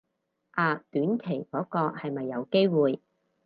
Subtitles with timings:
[0.49, 3.03] 啊短期嗰個係咪有機會